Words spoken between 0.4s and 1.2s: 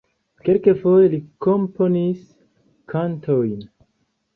Kelkfoje